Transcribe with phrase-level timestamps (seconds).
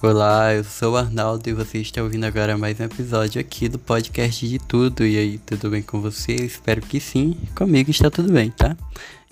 [0.00, 3.80] Olá, eu sou o Arnaldo e você está ouvindo agora mais um episódio aqui do
[3.80, 5.04] podcast de tudo.
[5.04, 6.36] E aí, tudo bem com você?
[6.36, 7.36] Espero que sim.
[7.56, 8.76] Comigo está tudo bem, tá?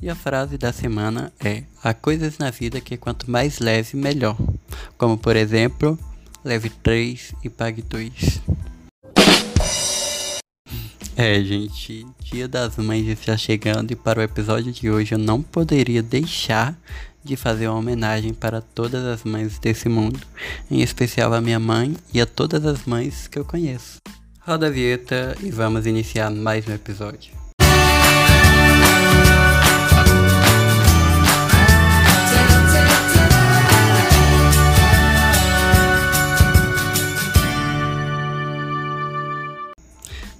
[0.02, 4.36] E a frase da semana é: Há coisas na vida que quanto mais leve, melhor.
[4.98, 5.96] Como por exemplo,
[6.44, 8.43] leve 3 e pague 2.
[11.17, 15.40] É, gente, Dia das Mães está chegando e para o episódio de hoje eu não
[15.40, 16.76] poderia deixar
[17.26, 20.18] de fazer uma homenagem para todas as mães desse mundo,
[20.71, 23.99] em especial a minha mãe e a todas as mães que eu conheço.
[24.40, 27.36] Roda a vinheta e vamos iniciar mais um episódio.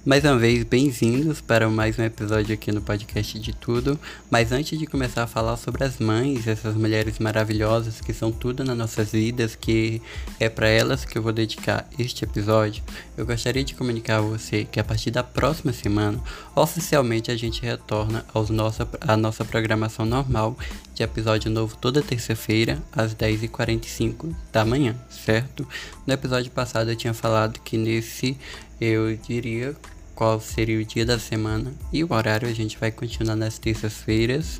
[0.07, 3.99] Mais uma vez, bem-vindos para mais um episódio aqui no podcast de tudo.
[4.31, 8.63] Mas antes de começar a falar sobre as mães, essas mulheres maravilhosas que são tudo
[8.63, 10.01] nas nossas vidas, que
[10.39, 12.81] é para elas que eu vou dedicar este episódio,
[13.17, 16.17] eu gostaria de comunicar a você que a partir da próxima semana,
[16.55, 20.57] oficialmente a gente retorna aos nossa, a nossa programação normal
[20.95, 25.67] de episódio novo toda terça-feira às 10h45 da manhã, certo?
[26.05, 28.37] No episódio passado eu tinha falado que nesse
[28.79, 29.75] eu diria
[30.17, 34.59] qual seria o dia da semana e o horário a gente vai continuar nas terças-feiras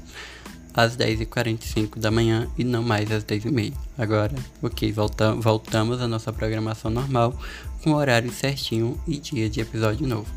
[0.71, 3.73] às 10h45 da manhã e não mais às 10h30.
[3.97, 7.35] Agora, ok, volta voltamos à nossa programação normal
[7.83, 10.31] com horário certinho e dia de episódio novo.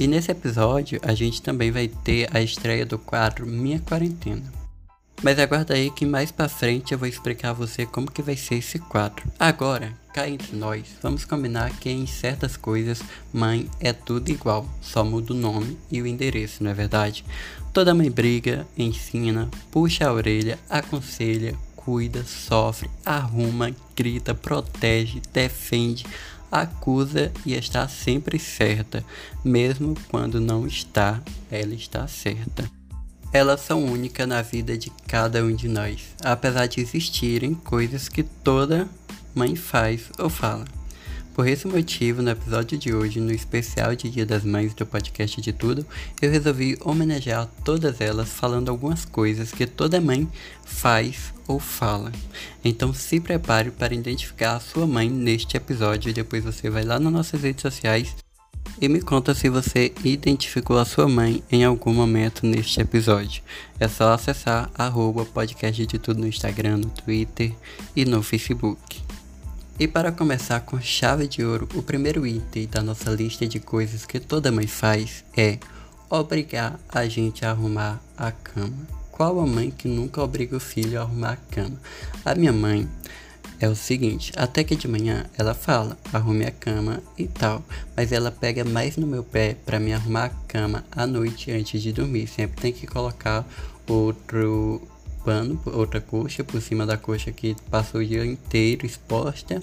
[0.00, 4.63] E nesse episódio a gente também vai ter a estreia do quadro Minha Quarentena.
[5.24, 8.36] Mas aguarda aí que mais pra frente eu vou explicar a você como que vai
[8.36, 9.24] ser esse quadro.
[9.38, 15.02] Agora, cá entre nós, vamos combinar que em certas coisas, mãe é tudo igual, só
[15.02, 17.24] muda o nome e o endereço, não é verdade?
[17.72, 26.04] Toda mãe briga, ensina, puxa a orelha, aconselha, cuida, sofre, arruma, grita, protege, defende,
[26.52, 29.02] acusa e está sempre certa,
[29.42, 32.70] mesmo quando não está, ela está certa.
[33.34, 38.22] Elas são únicas na vida de cada um de nós, apesar de existirem coisas que
[38.22, 38.88] toda
[39.34, 40.64] mãe faz ou fala.
[41.34, 45.40] Por esse motivo, no episódio de hoje, no especial de Dia das Mães do podcast
[45.40, 45.84] de tudo,
[46.22, 50.28] eu resolvi homenagear todas elas falando algumas coisas que toda mãe
[50.64, 52.12] faz ou fala.
[52.64, 57.00] Então se prepare para identificar a sua mãe neste episódio e depois você vai lá
[57.00, 58.14] nas nossas redes sociais
[58.80, 63.42] e me conta se você identificou a sua mãe em algum momento neste episódio.
[63.78, 67.52] É só acessar arroba podcast de tudo no Instagram, no Twitter
[67.94, 69.02] e no Facebook.
[69.78, 74.06] E para começar com chave de ouro, o primeiro item da nossa lista de coisas
[74.06, 75.58] que toda mãe faz é
[76.08, 78.86] obrigar a gente a arrumar a cama.
[79.10, 81.80] Qual a mãe que nunca obriga o filho a arrumar a cama?
[82.24, 82.88] A minha mãe
[83.64, 87.64] é o seguinte, até que de manhã ela fala, arrume a cama e tal,
[87.96, 91.80] mas ela pega mais no meu pé para me arrumar a cama à noite antes
[91.80, 92.26] de dormir.
[92.26, 93.42] Sempre tem que colocar
[93.88, 94.82] outro
[95.24, 99.62] pano, outra coxa por cima da coxa que passou o dia inteiro exposta.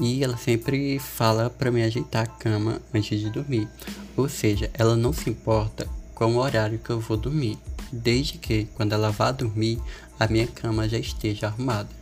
[0.00, 3.68] E ela sempre fala para me ajeitar a cama antes de dormir.
[4.16, 7.58] Ou seja, ela não se importa com o horário que eu vou dormir,
[7.92, 9.78] desde que quando ela vá dormir,
[10.18, 11.99] a minha cama já esteja arrumada.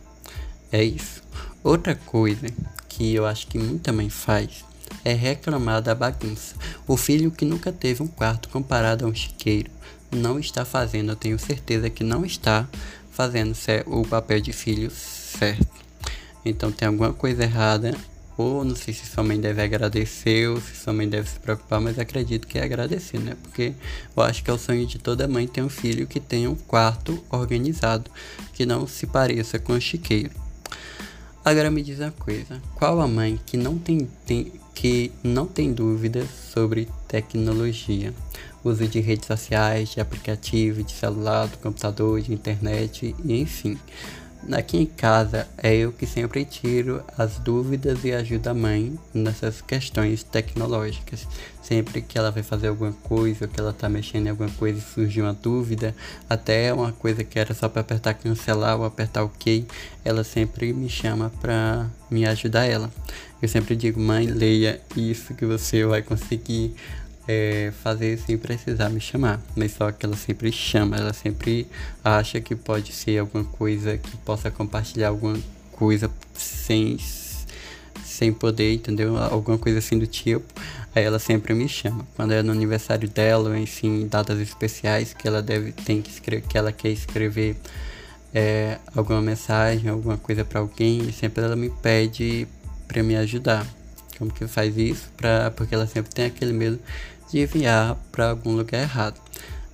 [0.71, 1.23] É isso.
[1.63, 2.47] Outra coisa
[2.87, 4.63] que eu acho que muita mãe faz
[5.03, 6.55] é reclamar da bagunça.
[6.87, 9.71] O filho que nunca teve um quarto comparado a um chiqueiro
[10.11, 12.67] não está fazendo, eu tenho certeza que não está
[13.11, 15.67] fazendo o papel de filho certo.
[16.43, 17.95] Então tem alguma coisa errada,
[18.37, 21.81] ou não sei se sua mãe deve agradecer ou se sua mãe deve se preocupar,
[21.81, 23.35] mas acredito que é agradecer, né?
[23.43, 23.73] Porque
[24.15, 26.55] eu acho que é o sonho de toda mãe ter um filho que tenha um
[26.55, 28.09] quarto organizado,
[28.53, 30.48] que não se pareça com o chiqueiro.
[31.49, 35.73] Agora me diz uma coisa, qual a mãe que não tem, tem que não tem
[35.73, 38.13] dúvidas sobre tecnologia?
[38.63, 43.79] uso de redes sociais, de aplicativo, de celular, do computador, de internet, enfim.
[44.51, 49.61] Aqui em casa é eu que sempre tiro as dúvidas e ajudo a mãe nessas
[49.61, 51.27] questões tecnológicas.
[51.61, 54.79] Sempre que ela vai fazer alguma coisa, ou que ela tá mexendo em alguma coisa
[54.79, 55.93] e surge uma dúvida,
[56.27, 59.67] até uma coisa que era só para apertar cancelar ou apertar OK,
[60.05, 62.89] ela sempre me chama para me ajudar ela.
[63.41, 66.73] Eu sempre digo, mãe, leia isso que você vai conseguir
[67.31, 69.39] é, fazer sem precisar me chamar.
[69.55, 71.67] Mas só que ela sempre chama, ela sempre
[72.03, 75.37] acha que pode ser alguma coisa que possa compartilhar alguma
[75.73, 76.97] coisa sem,
[78.03, 79.15] sem poder, entendeu?
[79.15, 80.51] Alguma coisa assim do tipo.
[80.95, 82.03] Aí ela sempre me chama.
[82.15, 86.41] Quando é no aniversário dela, ou enfim, datas especiais que ela deve tem que escrever,
[86.47, 87.55] que ela quer escrever
[88.33, 92.47] é, alguma mensagem, alguma coisa para alguém, sempre ela me pede
[92.87, 93.67] para me ajudar.
[94.17, 95.11] Como que faz isso?
[95.15, 96.79] Pra, porque ela sempre tem aquele medo
[97.31, 99.19] de enviar para algum lugar errado.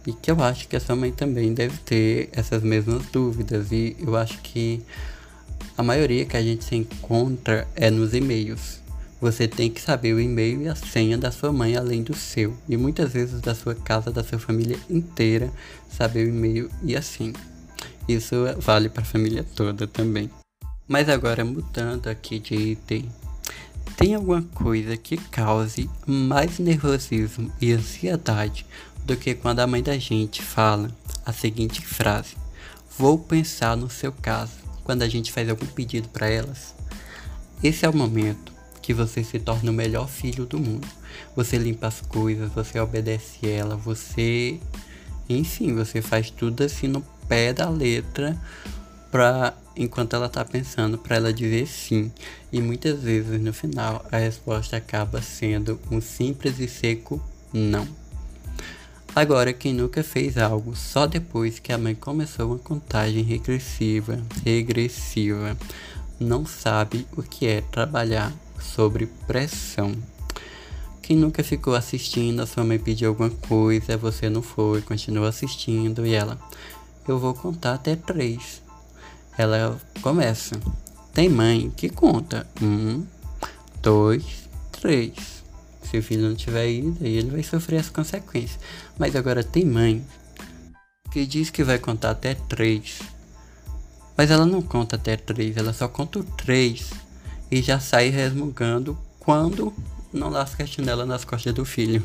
[0.05, 3.71] E que eu acho que a sua mãe também deve ter essas mesmas dúvidas.
[3.71, 4.81] E eu acho que
[5.77, 8.79] a maioria que a gente se encontra é nos e-mails.
[9.19, 12.55] Você tem que saber o e-mail e a senha da sua mãe além do seu.
[12.69, 15.51] E muitas vezes da sua casa, da sua família inteira,
[15.89, 17.33] saber o e-mail e a senha.
[18.07, 20.29] Isso vale para a família toda também.
[20.87, 23.09] Mas agora mudando aqui de item.
[23.97, 28.65] Tem alguma coisa que cause mais nervosismo e ansiedade
[29.06, 30.92] do que quando a mãe da gente fala
[31.25, 32.36] a seguinte frase:
[32.97, 34.53] Vou pensar no seu caso
[34.83, 36.75] quando a gente faz algum pedido para elas.
[37.63, 38.51] Esse é o momento
[38.81, 40.88] que você se torna o melhor filho do mundo.
[41.33, 44.59] Você limpa as coisas, você obedece ela, você.
[45.30, 48.39] Enfim, você faz tudo assim no pé da letra
[49.09, 52.12] pra enquanto ela tá pensando para ela dizer sim.
[52.51, 57.22] E muitas vezes no final a resposta acaba sendo um simples e seco
[57.54, 57.88] não.
[59.16, 65.57] Agora, quem nunca fez algo só depois que a mãe começou uma contagem regressiva, regressiva,
[66.19, 69.95] não sabe o que é trabalhar sobre pressão.
[71.01, 76.06] Quem nunca ficou assistindo, a sua mãe pediu alguma coisa, você não foi, continuou assistindo
[76.06, 76.38] e ela,
[77.07, 78.64] eu vou contar até três.
[79.37, 80.59] Ela começa.
[81.13, 83.05] Tem mãe que conta um,
[83.81, 85.43] dois, três.
[85.83, 88.59] Se o filho não tiver ido, aí ele vai sofrer as consequências.
[88.97, 90.05] Mas agora tem mãe
[91.11, 92.99] que diz que vai contar até três.
[94.17, 96.89] Mas ela não conta até três, ela só conta o três
[97.51, 99.73] e já sai resmungando quando
[100.11, 102.03] não lasca a chinela nas costas do filho.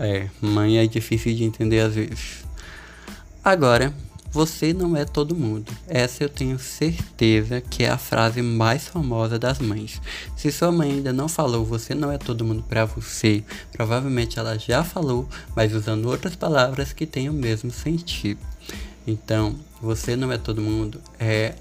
[0.00, 2.44] É, mãe é difícil de entender às vezes.
[3.42, 3.92] Agora,
[4.30, 5.72] você não é todo mundo.
[5.86, 10.00] Essa eu tenho certeza que é a frase mais famosa das mães.
[10.36, 13.42] Se sua mãe ainda não falou, você não é todo mundo para você,
[13.72, 18.40] provavelmente ela já falou, mas usando outras palavras que têm o mesmo sentido.
[19.06, 21.54] Então, você não é todo mundo é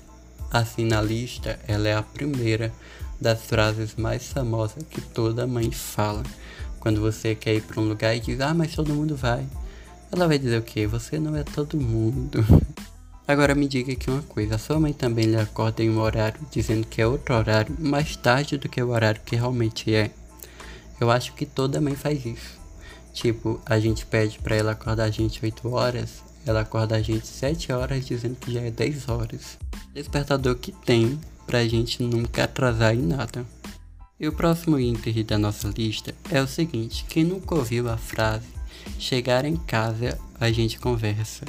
[0.52, 2.74] assim na lista, ela é a primeira
[3.19, 6.24] das frases mais famosas que toda mãe fala.
[6.80, 9.46] Quando você quer ir para um lugar e diz: "Ah, mas todo mundo vai".
[10.12, 10.88] Ela vai dizer o quê?
[10.88, 12.44] Você não é todo mundo.
[13.27, 16.88] Agora me diga aqui uma coisa, sua mãe também lhe acorda em um horário dizendo
[16.88, 20.12] que é outro horário, mais tarde do que o horário que realmente é.
[20.98, 22.57] Eu acho que toda mãe faz isso.
[23.13, 27.27] Tipo, a gente pede para ela acordar a gente 8 horas, ela acorda a gente
[27.27, 29.57] 7 horas dizendo que já é 10 horas.
[29.94, 33.45] Despertador que tem pra gente nunca atrasar em nada.
[34.18, 38.56] E o próximo índice da nossa lista é o seguinte: quem nunca ouviu a frase
[39.00, 41.46] Chegar em casa, a gente conversa.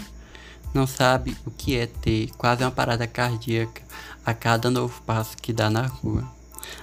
[0.74, 3.82] Não sabe o que é ter quase uma parada cardíaca
[4.24, 6.30] a cada novo passo que dá na rua.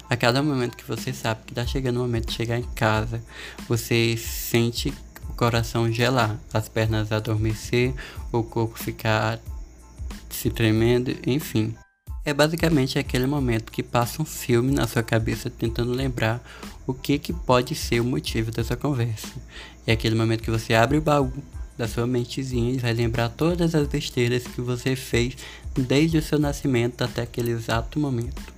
[0.09, 3.23] A cada momento que você sabe que está chegando o momento de chegar em casa,
[3.67, 4.93] você sente
[5.29, 7.93] o coração gelar, as pernas adormecer,
[8.31, 9.39] o corpo ficar
[10.29, 11.75] se tremendo, enfim.
[12.23, 16.43] É basicamente aquele momento que passa um filme na sua cabeça tentando lembrar
[16.87, 19.33] o que, que pode ser o motivo dessa conversa.
[19.87, 21.31] É aquele momento que você abre o baú
[21.77, 25.35] da sua mentezinha e vai lembrar todas as besteiras que você fez
[25.77, 28.55] desde o seu nascimento até aquele exato momento.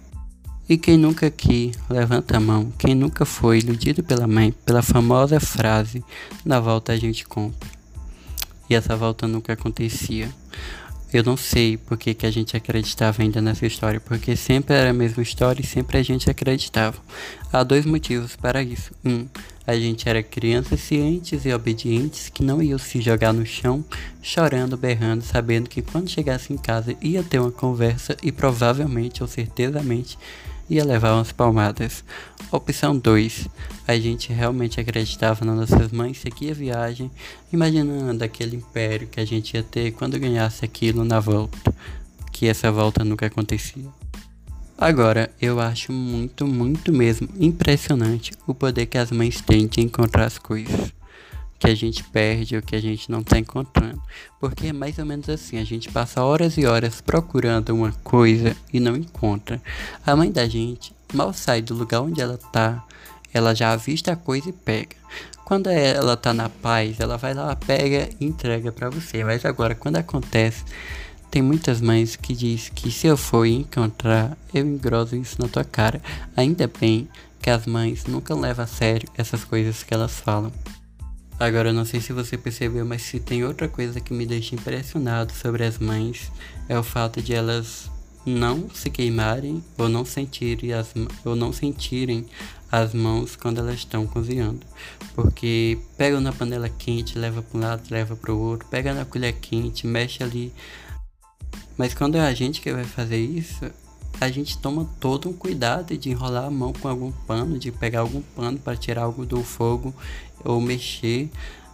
[0.70, 5.40] E quem nunca aqui, levanta a mão, quem nunca foi iludido pela mãe pela famosa
[5.40, 6.04] frase:
[6.44, 7.70] na volta a gente compra.
[8.70, 10.30] E essa volta nunca acontecia.
[11.14, 14.90] Eu não sei por que, que a gente acreditava ainda nessa história, porque sempre era
[14.90, 16.98] a mesma história e sempre a gente acreditava.
[17.52, 18.92] Há dois motivos para isso.
[19.06, 19.26] Um,
[19.68, 23.84] a gente era crianças cientes e obedientes que não iam se jogar no chão,
[24.22, 29.28] chorando, berrando, sabendo que quando chegasse em casa ia ter uma conversa e provavelmente ou
[29.28, 30.18] certezamente
[30.70, 32.02] ia levar umas palmadas.
[32.50, 33.50] Opção 2.
[33.86, 37.12] A gente realmente acreditava nas nossas mães, seguia a viagem,
[37.52, 41.74] imaginando aquele império que a gente ia ter quando ganhasse aquilo na volta,
[42.32, 43.97] que essa volta nunca acontecia.
[44.78, 50.26] Agora, eu acho muito, muito mesmo impressionante o poder que as mães têm de encontrar
[50.26, 50.94] as coisas
[51.58, 54.00] que a gente perde ou que a gente não está encontrando.
[54.40, 58.56] Porque é mais ou menos assim, a gente passa horas e horas procurando uma coisa
[58.72, 59.60] e não encontra.
[60.06, 62.86] A mãe da gente mal sai do lugar onde ela tá,
[63.34, 64.96] ela já avista a coisa e pega.
[65.44, 69.24] Quando ela tá na paz, ela vai lá, pega e entrega para você.
[69.24, 70.64] Mas agora, quando acontece,
[71.30, 75.64] tem muitas mães que diz que se eu for encontrar, eu engroso isso na tua
[75.64, 76.02] cara.
[76.36, 77.08] Ainda bem
[77.42, 80.52] que as mães nunca levam a sério essas coisas que elas falam.
[81.40, 84.56] Agora, eu não sei se você percebeu, mas se tem outra coisa que me deixa
[84.56, 86.32] impressionado sobre as mães
[86.68, 87.92] é o fato de elas
[88.26, 90.94] não se queimarem ou não sentirem as,
[91.24, 92.26] ou não sentirem
[92.72, 94.66] as mãos quando elas estão cozinhando.
[95.14, 99.06] Porque pega na panela quente, leva para um lado, leva para o outro, pega na
[99.06, 100.52] colher quente, mexe ali.
[101.78, 103.66] Mas quando é a gente que vai fazer isso,
[104.20, 108.00] a gente toma todo um cuidado de enrolar a mão com algum pano, de pegar
[108.00, 109.94] algum pano para tirar algo do fogo
[110.44, 111.30] ou mexer.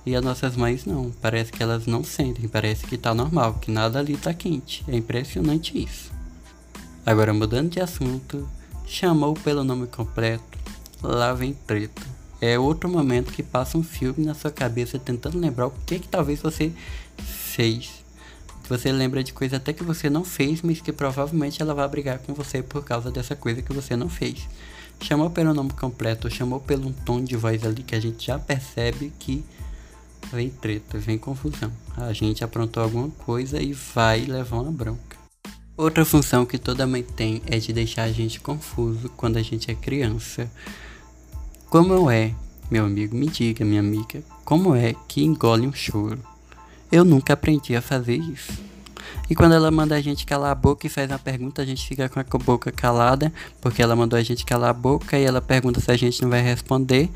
[0.05, 3.71] E as nossas mães não, parece que elas não sentem, parece que tá normal, que
[3.71, 4.83] nada ali tá quente.
[4.89, 6.11] É impressionante isso.
[7.05, 8.47] Agora mudando de assunto,
[8.85, 10.59] chamou pelo nome completo,
[11.01, 12.01] lá vem treta.
[12.41, 16.07] É outro momento que passa um filme na sua cabeça tentando lembrar o que que
[16.09, 16.73] talvez você
[17.17, 18.02] fez
[18.67, 22.19] você lembra de coisa até que você não fez, mas que provavelmente ela vai brigar
[22.19, 24.47] com você por causa dessa coisa que você não fez.
[25.01, 28.39] Chamou pelo nome completo, chamou pelo um tom de voz ali que a gente já
[28.39, 29.43] percebe que
[30.31, 31.71] vem treta, vem confusão.
[31.97, 35.17] A gente aprontou alguma coisa e vai levar uma bronca.
[35.75, 39.69] Outra função que toda mãe tem é de deixar a gente confuso quando a gente
[39.69, 40.49] é criança.
[41.69, 42.33] Como é,
[42.69, 46.32] meu amigo, me diga, minha amiga, como é que engole um choro?
[46.93, 48.53] Eu nunca aprendi a fazer isso.
[49.27, 51.87] E quando ela manda a gente calar a boca e faz uma pergunta, a gente
[51.87, 55.41] fica com a boca calada, porque ela mandou a gente calar a boca e ela
[55.41, 57.09] pergunta se a gente não vai responder.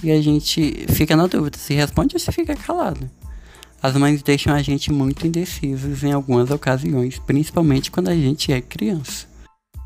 [0.00, 3.10] E a gente fica na dúvida se responde ou se fica calado.
[3.82, 8.60] As mães deixam a gente muito indecisos em algumas ocasiões, principalmente quando a gente é
[8.60, 9.26] criança.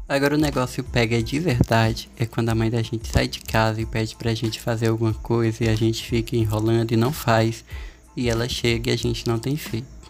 [0.07, 3.81] Agora o negócio pega de verdade é quando a mãe da gente sai de casa
[3.81, 7.65] e pede pra gente fazer alguma coisa e a gente fica enrolando e não faz
[8.17, 10.01] e ela chega e a gente não tem feito.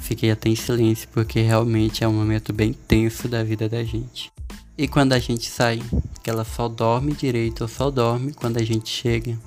[0.00, 4.32] Fiquei até em silêncio porque realmente é um momento bem tenso da vida da gente.
[4.76, 5.82] E quando a gente sai,
[6.22, 9.38] que ela só dorme direito ou só dorme quando a gente chega.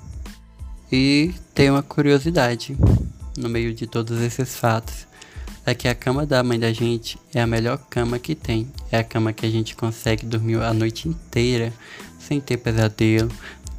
[0.90, 2.76] E tem uma curiosidade
[3.36, 5.06] no meio de todos esses fatos.
[5.64, 8.70] É que a cama da mãe da gente é a melhor cama que tem.
[8.90, 11.72] É a cama que a gente consegue dormir a noite inteira
[12.18, 13.30] sem ter pesadelo,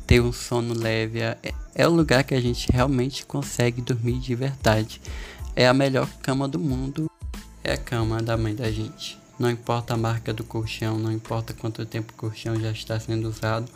[0.08, 1.20] ter um sono leve.
[1.20, 1.38] É,
[1.76, 5.02] é o lugar que a gente realmente consegue dormir de verdade.
[5.56, 7.12] É a melhor cama do mundo.
[7.64, 9.20] É a cama da mãe da gente.
[9.38, 13.28] Não importa a marca do colchão, não importa quanto tempo o colchão já está sendo
[13.30, 13.72] usado,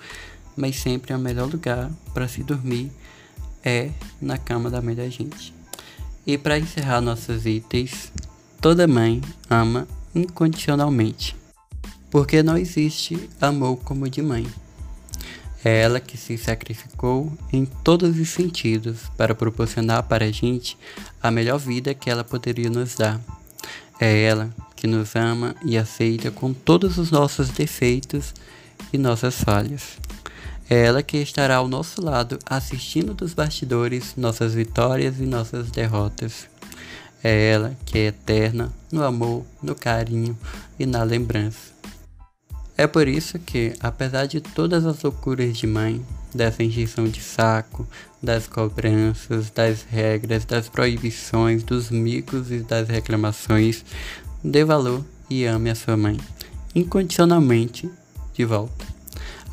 [0.56, 2.92] mas sempre o melhor lugar para se dormir
[3.64, 5.54] é na cama da mãe da gente.
[6.26, 8.12] E para encerrar nossos itens,
[8.60, 11.36] toda mãe ama incondicionalmente,
[12.10, 14.48] porque não existe amor como o de mãe.
[15.64, 20.78] É ela que se sacrificou em todos os sentidos para proporcionar para a gente
[21.22, 23.22] a melhor vida que ela poderia nos dar.
[24.00, 28.34] É ela que nos ama e aceita com todos os nossos defeitos
[28.92, 30.00] e nossas falhas.
[30.68, 36.48] É ela que estará ao nosso lado assistindo dos bastidores nossas vitórias e nossas derrotas.
[37.24, 40.36] É ela que é eterna no amor, no carinho
[40.80, 41.81] e na lembrança.
[42.82, 47.88] É por isso que, apesar de todas as loucuras de mãe, dessa injeção de saco,
[48.20, 53.86] das cobranças, das regras, das proibições, dos micos e das reclamações,
[54.44, 56.18] dê valor e ame a sua mãe,
[56.74, 57.88] incondicionalmente,
[58.34, 58.84] de volta.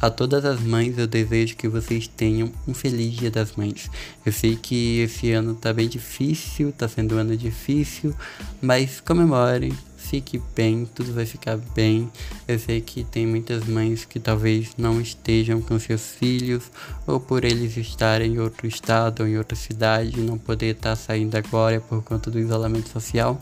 [0.00, 3.90] A todas as mães eu desejo que vocês tenham um feliz Dia das Mães.
[4.24, 8.14] Eu sei que esse ano tá bem difícil, tá sendo um ano difícil,
[8.62, 9.76] mas comemorem,
[10.08, 12.10] fique bem, tudo vai ficar bem.
[12.46, 16.70] Eu sei que tem muitas mães que talvez não estejam com seus filhos,
[17.06, 20.96] ou por eles estarem em outro estado ou em outra cidade, não poder estar tá
[20.96, 23.40] saindo agora por conta do isolamento social.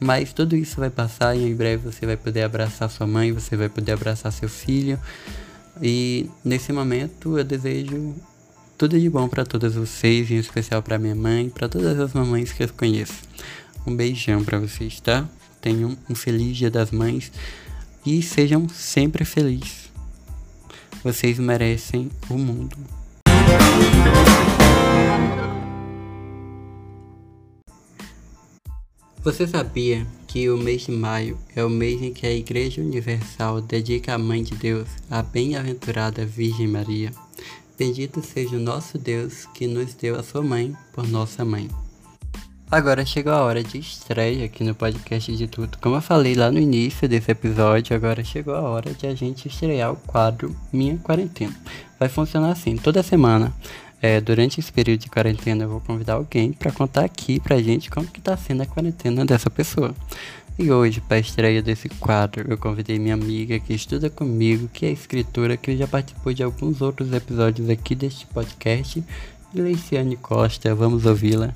[0.00, 3.56] Mas tudo isso vai passar e em breve você vai poder abraçar sua mãe, você
[3.56, 4.98] vai poder abraçar seu filho.
[5.82, 8.14] E nesse momento eu desejo
[8.78, 12.52] tudo de bom para todas vocês, em especial para minha mãe, para todas as mamães
[12.52, 13.22] que eu conheço.
[13.86, 15.28] Um beijão para vocês, tá?
[15.60, 17.30] Tenham um feliz Dia das Mães
[18.04, 19.90] e sejam sempre felizes.
[21.02, 22.76] Vocês merecem o mundo.
[29.22, 33.60] Você sabia que o mês de maio é o mês em que a Igreja Universal
[33.60, 37.12] dedica a Mãe de Deus, a bem-aventurada Virgem Maria?
[37.78, 41.68] Bendito seja o nosso Deus que nos deu a sua mãe por nossa mãe.
[42.70, 45.78] Agora chegou a hora de estreia aqui no podcast de tudo.
[45.78, 49.48] Como eu falei lá no início desse episódio, agora chegou a hora de a gente
[49.48, 51.56] estrear o quadro Minha Quarentena.
[51.98, 53.54] Vai funcionar assim, toda semana.
[54.02, 57.90] É, durante esse período de quarentena eu vou convidar alguém para contar aqui pra gente
[57.90, 59.94] como que tá sendo a quarentena dessa pessoa.
[60.58, 64.90] E hoje, para estreia desse quadro, eu convidei minha amiga que estuda comigo, que é
[64.90, 69.02] escritora, que já participou de alguns outros episódios aqui deste podcast,
[69.54, 70.74] Leiciane Costa.
[70.74, 71.54] Vamos ouvi-la.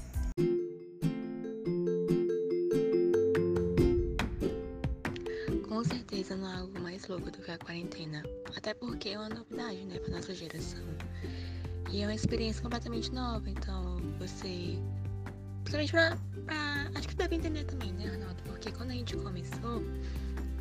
[9.02, 10.78] Porque é uma novidade, né, para nossa geração.
[11.90, 14.78] E é uma experiência completamente nova, então você.
[15.64, 16.16] Principalmente pra,
[16.47, 16.90] pra.
[16.94, 18.40] Acho que deve entender também, né, Arnaldo?
[18.44, 19.82] Porque quando a gente começou,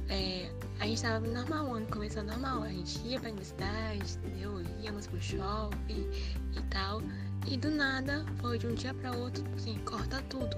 [0.09, 2.63] é, a gente tava normal, o ano começou normal.
[2.63, 4.59] A gente ia pra universidade, entendeu?
[4.81, 6.09] Íamos pro shopping
[6.57, 6.99] e tal.
[7.45, 10.57] E do nada, foi de um dia para outro, assim, corta tudo.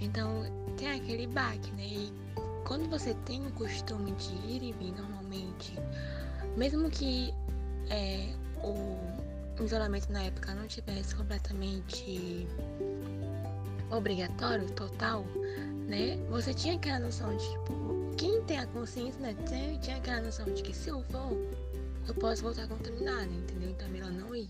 [0.00, 0.42] Então
[0.76, 1.86] tem aquele baque, né?
[1.86, 2.12] E
[2.66, 5.74] quando você tem o costume de ir e vir normalmente,
[6.58, 7.32] mesmo que
[7.88, 12.46] é, o isolamento na época não tivesse completamente
[13.90, 15.24] obrigatório, total,
[15.86, 16.18] né?
[16.30, 19.34] Você tinha aquela noção de, tipo, quem tem a consciência, né?
[19.80, 21.38] Tinha aquela noção de que se eu for,
[22.06, 23.70] eu posso voltar contaminada, entendeu?
[23.70, 24.48] Então é melhor não ir.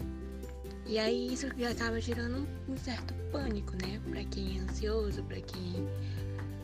[0.87, 4.01] E aí isso já acaba gerando um, certo pânico, né?
[4.09, 5.87] Pra quem é ansioso, pra quem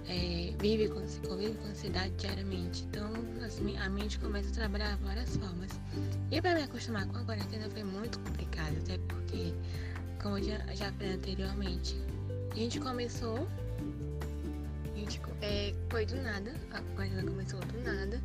[0.08, 2.84] é, vive com, convive com ansiedade diariamente.
[2.84, 3.12] Então
[3.44, 5.70] assim, a mente começa a trabalhar várias formas.
[6.30, 9.54] E para me acostumar com a quarentena foi muito complicado, até porque,
[10.22, 11.96] como eu já, já falei anteriormente,
[12.50, 13.46] a gente começou,
[14.92, 18.20] a gente é, foi do nada, a quarentena começou do nada.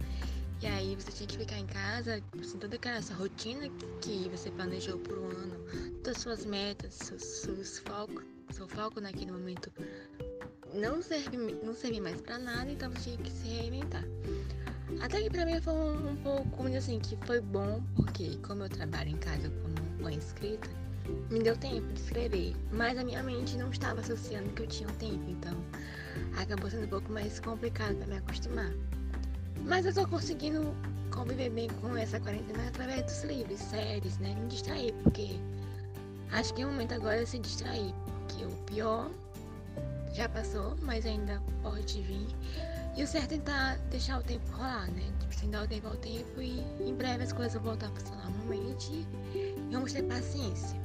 [0.62, 3.69] E aí você tinha que ficar em casa, assim, toda aquela sua rotina
[4.01, 5.55] que você planejou por um ano,
[6.03, 9.71] todas as suas metas, seus, seus focos, seu foco naquele momento
[10.73, 14.03] não serve, não serve mais para nada, então você tinha que se reinventar.
[15.01, 18.69] Até que pra mim foi um, um pouco, assim, que foi bom, porque como eu
[18.69, 20.69] trabalho em casa como mãe escrita,
[21.29, 24.89] me deu tempo de escrever, mas a minha mente não estava associando que eu tinha
[24.89, 25.55] um tempo, então
[26.38, 28.71] acabou sendo um pouco mais complicado para me acostumar.
[29.65, 30.73] Mas eu tô conseguindo
[31.11, 34.35] conviver bem com essa quarentena através dos livros, séries, né?
[34.35, 35.29] Me distrair, porque
[36.31, 39.09] acho que o momento agora é se distrair, porque o pior
[40.19, 42.27] já passou, mas ainda pode vir.
[42.97, 45.03] E o certo é tentar deixar o tempo rolar, né?
[45.17, 47.89] Tipo, sem dar o tempo ao tempo e em breve as coisas vão voltar a
[47.91, 50.77] funcionar normalmente e vamos ter paciência.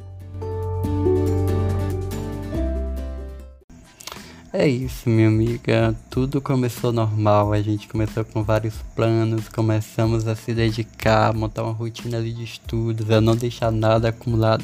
[4.52, 5.96] É isso, minha amiga.
[6.08, 7.52] Tudo começou normal.
[7.52, 13.10] A gente começou com vários planos, começamos a se dedicar, montar uma rotina de estudos,
[13.10, 14.62] a não deixar nada acumulado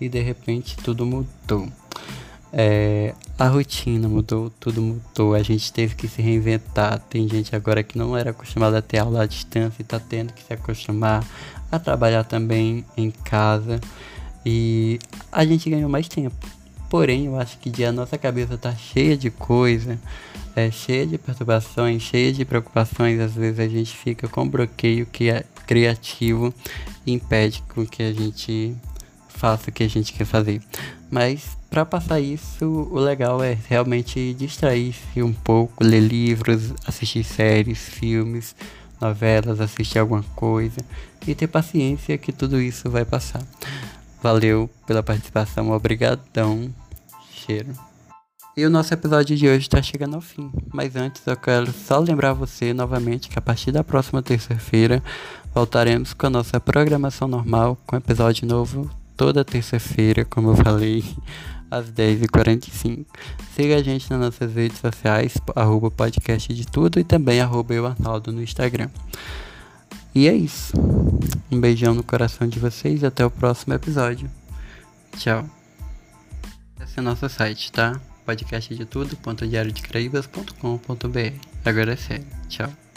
[0.00, 1.68] e de repente tudo mudou.
[2.52, 5.34] É, a rotina mudou, tudo mudou.
[5.34, 6.98] A gente teve que se reinventar.
[6.98, 10.32] Tem gente agora que não era acostumada a ter aula à distância e está tendo
[10.32, 11.24] que se acostumar
[11.70, 13.80] a trabalhar também em casa.
[14.44, 14.98] E
[15.30, 16.36] a gente ganhou mais tempo
[16.92, 19.98] Porém, eu acho que a nossa cabeça tá cheia de coisa,
[20.54, 23.18] é, cheia de perturbações, cheia de preocupações.
[23.18, 26.52] Às vezes a gente fica com bloqueio que é criativo
[27.06, 28.76] e impede com que a gente
[29.26, 30.60] faça o que a gente quer fazer.
[31.12, 37.86] Mas para passar isso, o legal é realmente distrair-se um pouco, ler livros, assistir séries,
[37.86, 38.56] filmes,
[38.98, 40.80] novelas, assistir alguma coisa
[41.26, 43.42] e ter paciência que tudo isso vai passar.
[44.22, 46.72] Valeu pela participação, obrigadão
[47.30, 47.74] cheiro.
[48.56, 50.50] E o nosso episódio de hoje está chegando ao fim.
[50.72, 55.02] Mas antes eu quero só lembrar você novamente que a partir da próxima terça-feira
[55.54, 61.04] voltaremos com a nossa programação normal, com episódio novo toda terça-feira, como eu falei,
[61.70, 63.06] às 10h45.
[63.54, 67.86] Siga a gente nas nossas redes sociais, arroba podcast de tudo e também arroba eu
[67.86, 68.90] Arnaldo no Instagram.
[70.14, 70.74] E é isso.
[71.50, 74.30] Um beijão no coração de vocês e até o próximo episódio.
[75.16, 75.48] Tchau.
[76.80, 77.98] Esse é o nosso site, tá?
[78.26, 78.74] Podcast.
[81.64, 82.26] Agora é sério.
[82.48, 82.91] Tchau.